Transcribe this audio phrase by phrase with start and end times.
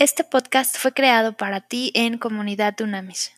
[0.00, 3.34] Este podcast fue creado para ti en Comunidad Dunamis.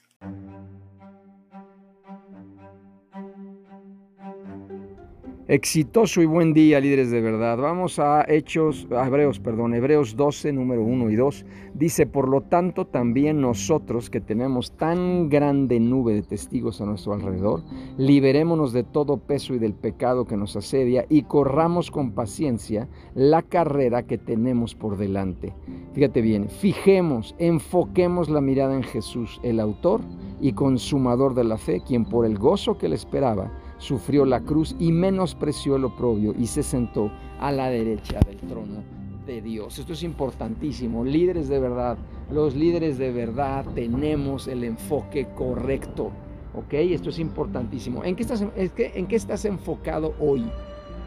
[5.53, 7.59] Exitoso y buen día, líderes de verdad.
[7.59, 11.45] Vamos a Hechos, Hebreos, perdón, Hebreos 12, número 1 y 2.
[11.75, 17.13] Dice, por lo tanto, también nosotros que tenemos tan grande nube de testigos a nuestro
[17.13, 17.65] alrededor,
[17.99, 23.43] liberémonos de todo peso y del pecado que nos asedia y corramos con paciencia la
[23.43, 25.53] carrera que tenemos por delante.
[25.93, 30.01] Fíjate bien, fijemos, enfoquemos la mirada en Jesús, el autor
[30.41, 34.77] y consumador de la fe, quien por el gozo que le esperaba, sufrió la cruz
[34.79, 37.11] y menospreció el oprobio y se sentó
[37.41, 38.85] a la derecha del trono
[39.27, 39.77] de Dios.
[39.77, 41.05] Esto es importantísimo.
[41.05, 41.99] Líderes de verdad,
[42.31, 46.13] los líderes de verdad tenemos el enfoque correcto.
[46.55, 46.75] ¿Ok?
[46.75, 48.05] Esto es importantísimo.
[48.05, 50.45] ¿En qué estás, en qué estás enfocado hoy,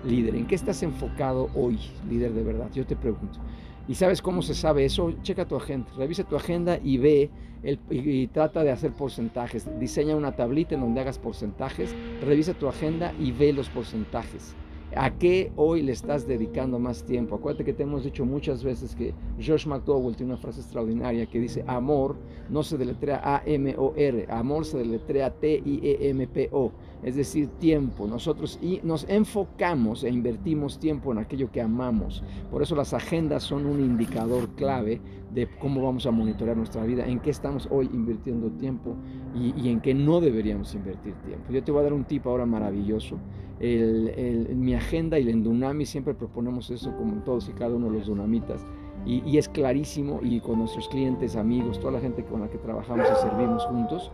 [0.06, 0.36] líder?
[0.36, 2.70] ¿En qué estás enfocado hoy, líder de verdad?
[2.74, 3.40] Yo te pregunto.
[3.88, 5.14] ¿Y sabes cómo se sabe eso?
[5.22, 7.30] Checa tu agenda, revisa tu agenda y ve
[7.62, 9.68] el, y, trata de hacer porcentajes.
[9.80, 14.56] Diseña una tablita en donde hagas porcentajes, revisa tu agenda y ve los porcentajes.
[14.98, 17.36] ¿A qué hoy le estás dedicando más tiempo?
[17.36, 19.14] Acuérdate que te hemos dicho muchas veces que
[19.46, 22.16] Josh McDowell tiene una frase extraordinaria que dice, amor
[22.50, 26.72] no se deletrea A-M-O-R, amor se deletrea T-I-E-M-P-O,
[27.04, 28.08] es decir, tiempo.
[28.08, 32.24] Nosotros y nos enfocamos e invertimos tiempo en aquello que amamos.
[32.50, 35.02] Por eso las agendas son un indicador clave
[35.36, 38.96] de cómo vamos a monitorear nuestra vida, en qué estamos hoy invirtiendo tiempo
[39.36, 41.52] y, en qué no deberíamos invertir tiempo.
[41.52, 43.18] Yo te voy a dar un tip ahora maravilloso.
[43.60, 48.00] El, mi agenda y el Endunami siempre proponemos eso como todos y cada uno de
[48.00, 48.66] los dunamitas.
[49.06, 53.06] Y, es clarísimo y con nuestros clientes, amigos, toda la gente con la que trabajamos
[53.12, 54.12] y servimos juntos,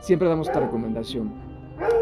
[0.00, 1.49] siempre damos esta recomendación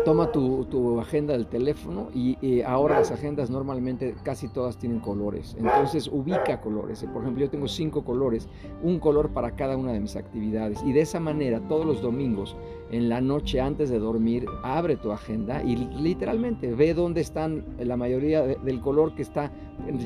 [0.05, 5.57] toma tu, agenda del teléfono y ahora las agendas normalmente casi todas tienen colores.
[5.59, 7.05] Entonces ubica colores.
[7.13, 8.49] Por ejemplo, yo tengo cinco colores,
[8.83, 10.83] un color para cada una de mis actividades.
[10.85, 12.57] Y de esa manera, todos los domingos,
[12.91, 17.97] en la noche antes de dormir, abre tu agenda y literalmente ve dónde están la
[17.97, 19.53] mayoría del color que está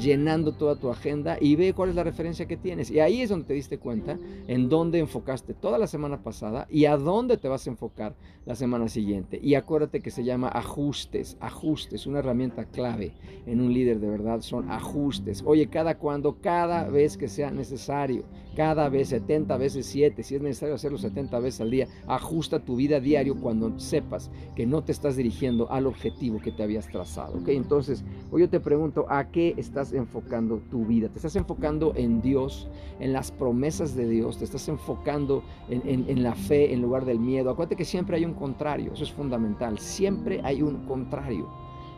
[0.01, 2.91] llenando toda tu agenda y ve cuál es la referencia que tienes.
[2.91, 6.85] Y ahí es donde te diste cuenta en dónde enfocaste toda la semana pasada y
[6.87, 9.39] a dónde te vas a enfocar la semana siguiente.
[9.43, 13.15] Y acuérdate que se llama ajustes, ajustes, una herramienta clave
[13.47, 15.43] en un líder de verdad son ajustes.
[15.47, 18.25] Oye, cada cuando, cada vez que sea necesario,
[18.55, 22.77] cada vez 70 veces 7, si es necesario hacerlo 70 veces al día, ajusta tu
[22.77, 27.39] vida diario cuando sepas que no te estás dirigiendo al objetivo que te habías trazado.
[27.39, 27.49] ¿ok?
[27.49, 31.09] Entonces, hoy yo te pregunto, ¿a qué estás enfocando tu vida?
[31.09, 32.69] ¿Te estás enfocando en Dios,
[33.01, 34.39] en las promesas de Dios?
[34.39, 37.51] ¿Te estás enfocando en, en la fe en lugar del miedo?
[37.51, 41.49] Acuérdate que siempre hay un contrario, eso es fundamental, siempre hay un contrario.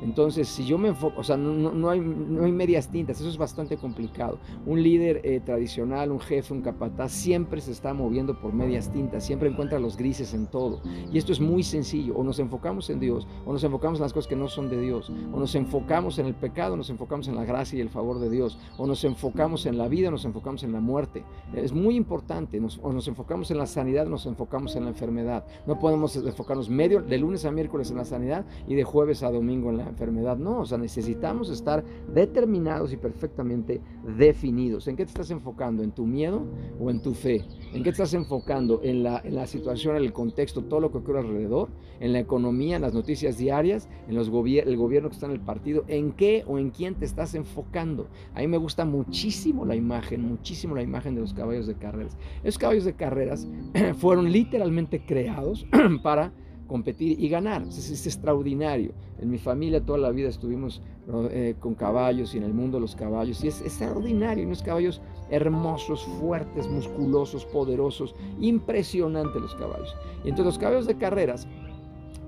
[0.02, 3.38] Entonces, si yo me enfoco, o sea, no, hay, no hay medias tintas, eso es
[3.38, 4.38] bastante complicado.
[4.66, 9.24] Un líder eh, tradicional, un jefe, un capataz, siempre se está moviendo por medias tintas,
[9.24, 10.80] siempre encuentra los grises en todo.
[11.12, 14.12] Y esto es muy sencillo, o nos enfocamos en Dios, o nos enfocamos en las
[14.12, 17.28] cosas que no son de Dios, o nos enfocamos en el pecado, o nos enfocamos
[17.28, 20.10] en la gracia y el favor de Dios, o nos enfocamos en la vida, o
[20.10, 21.24] nos enfocamos en la muerte.
[21.54, 25.44] Es muy importante, o nos enfocamos en la sanidad, o nos enfocamos en la enfermedad.
[25.66, 29.30] No podemos enfocarnos medio de lunes a miércoles en la sanidad y de jueves a
[29.30, 30.36] domingo en la enfermedad.
[30.36, 33.80] No, o sea, necesitamos estar determinados y perfectamente
[34.16, 34.88] definidos.
[34.88, 35.82] ¿En qué te estás enfocando?
[35.82, 36.42] ¿En tu miedo
[36.80, 37.44] o en tu fe?
[37.72, 38.80] ¿En qué te estás enfocando?
[38.82, 41.68] ¿En la, en la situación, en el contexto, todo lo que ocurre alrededor?
[42.00, 43.88] ¿En la economía, en las noticias diarias?
[44.08, 45.84] ¿En los el gobierno que está en el partido?
[45.88, 48.08] ¿En qué o en quién te estás enfocando?
[48.34, 52.16] A mí me gusta muchísimo la imagen, muchísimo la imagen de los caballos de carreras.
[52.42, 53.48] Esos caballos de carreras
[53.96, 55.66] fueron literalmente creados
[56.02, 56.32] para
[56.66, 57.62] competir y ganar.
[57.62, 58.92] Es, extraordinario.
[59.18, 60.82] En mi familia toda la vida estuvimos
[61.30, 63.42] eh, con caballos y en el mundo los caballos.
[63.44, 64.46] Y es, extraordinario.
[64.46, 68.14] Unos caballos hermosos, fuertes, musculosos, poderosos.
[68.40, 69.94] Impresionante los caballos.
[70.24, 71.46] Y entonces los caballos de carreras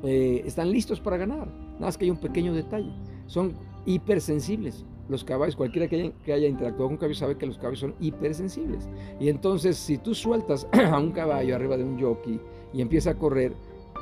[0.03, 1.47] eh, están listos para ganar.
[1.47, 2.93] Nada más que hay un pequeño detalle.
[3.27, 3.55] Son
[3.87, 4.85] hipersensibles.
[5.09, 7.95] Los caballos, cualquiera que haya, que interactuado con un caballo sabe que los caballos son
[8.01, 8.89] hipersensibles.
[9.21, 12.41] Y entonces si tú sueltas a un caballo arriba de un jockey
[12.73, 13.53] y empieza a correr,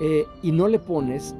[0.00, 1.34] eh, y no le pones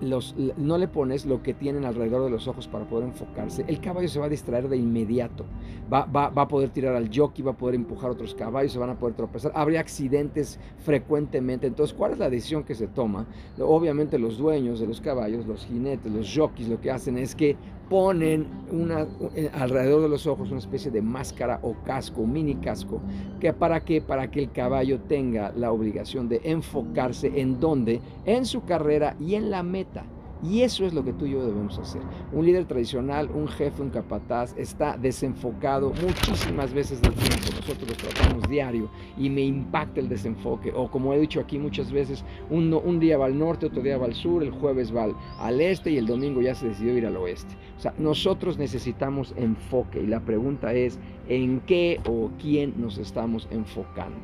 [0.00, 3.80] los, no le pones lo que tienen alrededor de los ojos para poder enfocarse, el
[3.80, 5.44] caballo se va a distraer de inmediato.
[5.92, 8.78] Va, va, va, a poder tirar al jockey, va a poder empujar otros caballos, se
[8.78, 9.52] van a poder tropezar.
[9.54, 11.66] Habría accidentes frecuentemente.
[11.66, 13.26] Entonces, ¿cuál es la decisión que se toma?
[13.58, 17.56] Obviamente los dueños de los caballos, los jinetes, los jockeys, lo que hacen es que
[17.88, 23.00] ponen una, eh, alrededor de los ojos una especie de máscara o casco, mini casco,
[23.40, 24.00] que para qué?
[24.00, 29.34] Para que el caballo tenga la obligación de enfocarse en dónde, en su carrera y
[29.34, 30.04] en la meta.
[30.42, 32.02] Y eso es lo que tú y yo debemos hacer.
[32.32, 37.46] Un líder tradicional, un jefe, un capataz, está desenfocado muchísimas veces del tiempo.
[37.56, 40.72] Nosotros lo tratamos diario y me impacta el desenfoque.
[40.74, 44.06] O como he dicho aquí muchas veces, un, día va al norte, otro día va
[44.06, 47.06] al sur, el jueves va al, al este y el domingo ya se decidió ir
[47.06, 47.54] al oeste.
[47.76, 50.98] O sea, nosotros necesitamos enfoque y la pregunta es,
[51.28, 54.16] ¿en qué o quién nos estamos enfocando?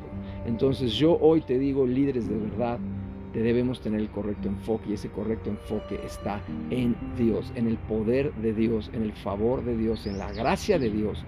[0.45, 2.79] Entonces yo hoy te digo, líderes de verdad,
[3.41, 8.33] debemos tener el correcto enfoque y ese correcto enfoque está en Dios, en el poder
[8.35, 11.23] de Dios, en el favor de Dios, en la gracia de Dios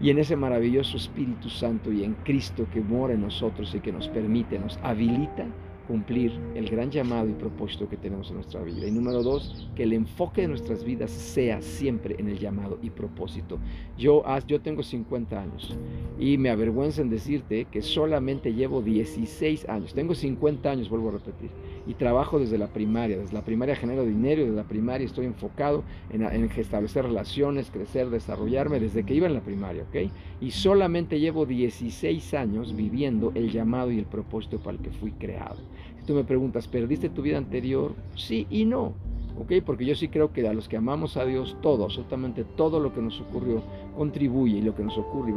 [0.00, 3.92] y en ese maravilloso Espíritu Santo y en Cristo que mora en nosotros y que
[3.92, 5.46] nos permite, nos habilita
[5.88, 8.86] cumplir el gran llamado y propósito que tenemos en nuestra vida.
[8.86, 12.90] Y número dos, que el enfoque de nuestras vidas sea siempre en el llamado y
[12.90, 13.58] propósito.
[13.96, 15.76] Yo, yo tengo 50 años
[16.18, 19.94] y me avergüenza en decirte que solamente llevo 16 años.
[19.94, 21.50] Tengo 50 años, vuelvo a repetir,
[21.88, 23.18] y trabajo desde la primaria.
[23.18, 28.10] Desde la primaria genero dinero y desde la primaria estoy enfocado en, establecer relaciones, crecer,
[28.10, 30.10] desarrollarme desde que iba en la primaria, ¿ok?
[30.40, 35.12] Y solamente llevo 16 años viviendo el llamado y el propósito para el que fui
[35.12, 35.56] creado.
[35.98, 37.94] Si tú me preguntas, ¿perdiste tu vida anterior?
[38.14, 38.92] Sí y no.
[39.40, 39.52] ¿ok?
[39.64, 42.92] Porque yo sí creo que a los que amamos a Dios, todo, absolutamente todo lo
[42.92, 43.62] que nos ocurrió
[43.96, 45.34] contribuye y lo que nos ocurre y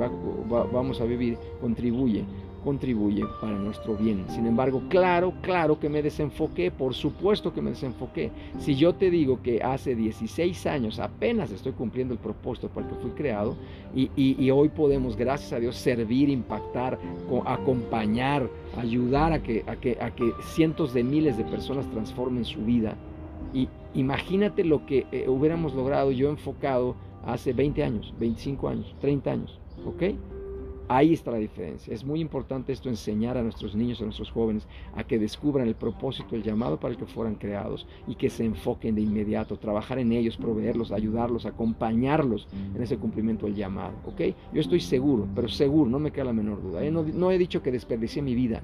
[0.48, 2.26] vamos a vivir contribuye
[2.64, 4.26] contribuye para nuestro bien.
[4.30, 8.32] Sin embargo, claro, claro que me desenfoqué, por supuesto que me desenfoqué.
[8.60, 12.94] Si yo te digo que hace 16 años apenas estoy cumpliendo el propósito para el
[12.94, 13.56] que fui creado
[13.96, 17.00] y, hoy podemos, gracias a Dios, servir, impactar,
[17.46, 22.64] acompañar, ayudar a que, a que, a que cientos de miles de personas transformen su
[22.64, 22.96] vida.
[23.54, 29.32] Y imagínate lo que eh, hubiéramos logrado yo enfocado hace 20 años, 25 años, 30
[29.32, 30.04] años, ¿ok?
[30.88, 31.94] Ahí está la diferencia.
[31.94, 35.76] Es muy importante esto enseñar a nuestros niños, a nuestros jóvenes, a que descubran el
[35.76, 40.00] propósito, el llamado para el que fueran creados y que se enfoquen de inmediato, trabajar
[40.00, 43.94] en ellos, proveerlos, ayudarlos, acompañarlos en ese cumplimiento del llamado.
[44.06, 44.22] ¿Ok?
[44.54, 46.84] Yo estoy seguro, pero seguro, no me queda la menor duda.
[46.84, 46.92] ¿eh?
[46.92, 48.62] No, he dicho que desperdicié mi vida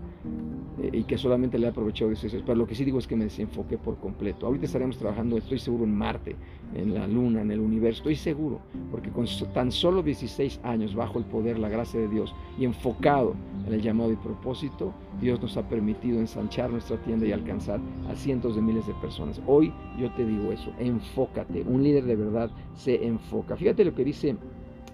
[0.81, 3.15] eh, y que solamente le he aprovechado de pero lo que sí digo es que
[3.15, 4.45] me desenfoqué por completo.
[4.45, 6.35] Ahorita estaremos trabajando, estoy seguro, en Marte,
[6.75, 7.99] en la Luna, en el universo.
[7.99, 8.59] Estoy seguro,
[8.91, 12.16] porque con tan solo 16 años bajo el poder, la gracia de Dios,
[12.57, 13.35] y enfocado
[13.65, 17.79] en el llamado y propósito, Dios nos ha permitido ensanchar nuestra tienda y alcanzar
[18.09, 19.41] a cientos de miles de personas.
[19.45, 21.63] Hoy yo te digo eso, enfócate.
[21.63, 23.55] Un líder de verdad se enfoca.
[23.55, 24.35] Fíjate lo que dice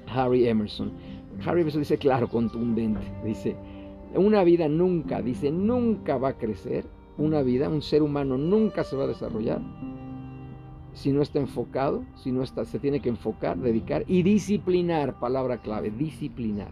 [0.07, 0.91] Harry Emerson.
[1.45, 3.01] Harry Emerson dice claro, contundente.
[3.23, 3.55] Dice,
[4.15, 6.85] una vida nunca, dice, nunca va a crecer.
[7.17, 9.61] Una vida, un ser humano nunca se va a desarrollar
[10.93, 15.57] si no está enfocado, si no está, se tiene que enfocar, dedicar y disciplinar, palabra
[15.57, 16.71] clave, disciplinar.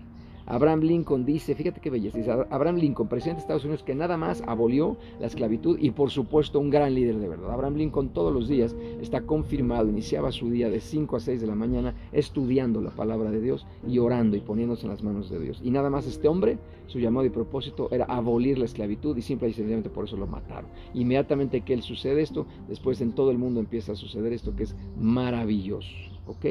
[0.51, 4.18] Abraham Lincoln dice, fíjate qué belleza, dice Abraham Lincoln, presidente de Estados Unidos, que nada
[4.18, 7.51] más abolió la esclavitud y por supuesto un gran líder de verdad.
[7.51, 11.48] Abraham Lincoln todos los días está confirmado, iniciaba su día de 5 a 6 de
[11.48, 15.39] la mañana estudiando la palabra de Dios y orando y poniéndose en las manos de
[15.39, 15.62] Dios.
[15.63, 16.57] Y nada más este hombre,
[16.88, 20.27] su llamado y propósito era abolir la esclavitud y simple y sencillamente por eso lo
[20.27, 20.69] mataron.
[20.94, 24.63] Inmediatamente que él sucede esto, después en todo el mundo empieza a suceder esto que
[24.63, 25.95] es maravilloso.
[26.27, 26.45] ¿Ok?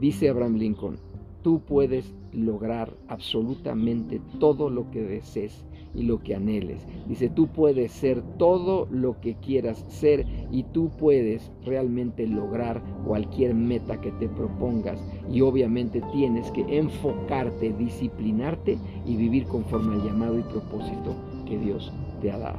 [0.00, 0.96] Dice Abraham Lincoln,
[1.42, 6.86] tú puedes lograr absolutamente todo lo que desees y lo que anheles.
[7.06, 13.54] Dice, tú puedes ser todo lo que quieras ser y tú puedes realmente lograr cualquier
[13.54, 15.02] meta que te propongas.
[15.30, 21.14] Y obviamente tienes que enfocarte, disciplinarte y vivir conforme al llamado y propósito
[21.46, 22.58] que Dios te ha dado.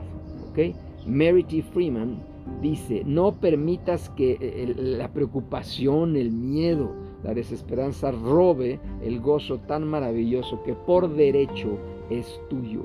[0.51, 0.75] ¿Ok?
[1.07, 1.63] Mary T.
[1.63, 2.21] Freeman
[2.61, 6.91] dice, no permitas que eh, la preocupación, el miedo,
[7.23, 11.77] la desesperanza robe el gozo tan maravilloso que por derecho
[12.09, 12.83] es tuyo.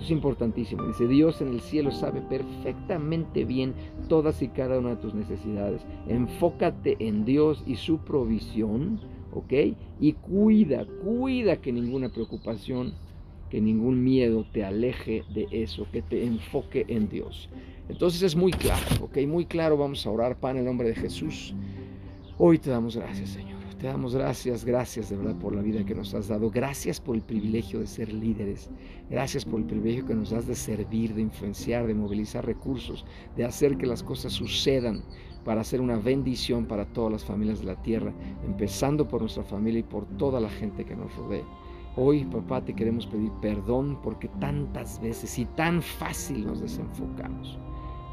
[0.00, 0.84] es importantísimo.
[0.84, 3.74] Dice, Dios en el cielo sabe perfectamente bien
[4.08, 5.82] todas y cada una de tus necesidades.
[6.06, 9.00] Enfócate en Dios y su provisión,
[9.32, 9.52] ¿ok?
[10.00, 12.94] Y cuida, cuida que ninguna preocupación,
[13.50, 17.48] que ningún miedo te aleje de eso, que te enfoque en Dios.
[17.88, 19.18] Entonces es muy claro, ¿ok?
[19.26, 21.54] Muy claro, vamos a orar, Pan, en el nombre de Jesús.
[22.36, 23.57] Hoy te damos gracias, Señor.
[23.78, 26.50] Te damos gracias, gracias de verdad por la vida que nos has dado.
[26.50, 28.68] Gracias por el privilegio de ser líderes.
[29.08, 33.04] Gracias por el privilegio que nos das de servir, de influenciar, de movilizar recursos,
[33.36, 35.04] de hacer que las cosas sucedan
[35.44, 38.12] para hacer una bendición para todas las familias de la tierra,
[38.44, 41.44] empezando por nuestra familia y por toda la gente que nos rodea.
[41.96, 47.56] Hoy, papá, te queremos pedir perdón porque tantas veces y tan fácil nos desenfocamos.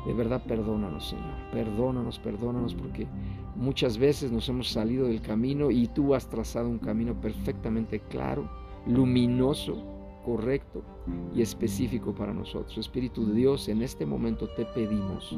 [0.05, 1.33] De verdad, perdónanos, Señor.
[1.51, 3.07] Perdónanos, perdónanos, porque
[3.55, 8.50] muchas veces nos hemos salido del camino y tú has trazado un camino perfectamente claro,
[8.85, 9.95] luminoso,
[10.25, 10.83] correcto
[11.33, 12.77] y específico para nosotros.
[12.77, 15.38] Espíritu de Dios, en este momento te pedimos,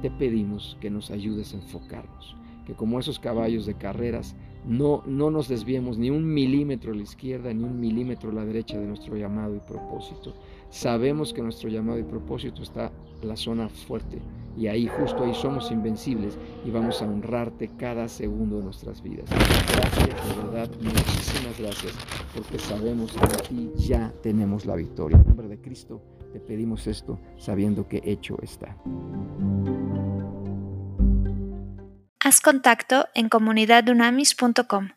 [0.00, 5.30] te pedimos que nos ayudes a enfocarnos, que como esos caballos de carreras no, no
[5.30, 8.86] nos desviemos ni un milímetro a la izquierda ni un milímetro a la derecha de
[8.86, 10.34] nuestro llamado y propósito.
[10.76, 12.92] Sabemos que nuestro llamado y propósito está
[13.22, 14.20] en la zona fuerte
[14.58, 19.24] y ahí justo ahí somos invencibles y vamos a honrarte cada segundo de nuestras vidas.
[19.30, 21.94] Gracias, de verdad, muchísimas gracias,
[22.34, 25.16] porque sabemos que aquí ya tenemos la victoria.
[25.16, 26.02] En nombre de Cristo
[26.34, 28.76] te pedimos esto sabiendo que hecho está.
[32.20, 34.96] Haz contacto en comunidadunamis.com.